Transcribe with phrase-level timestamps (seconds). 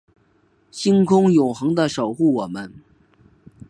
[0.71, 2.73] 星空永恒的守护我们